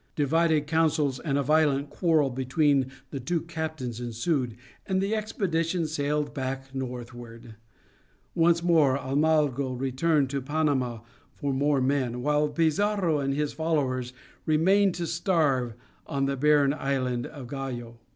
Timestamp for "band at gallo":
17.51-17.99